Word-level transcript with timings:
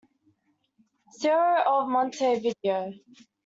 Cerro 1.17 1.61
of 1.75 1.87
Montevideo. 1.87 2.81